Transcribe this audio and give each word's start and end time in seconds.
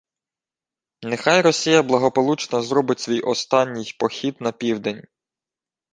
«Нехай 1.03 1.41
Росія 1.41 1.83
благополучно 1.83 2.61
зробить 2.61 2.99
свій 2.99 3.19
останній 3.21 3.95
«похід» 3.99 4.41
на 4.41 4.51
південь 4.51 5.03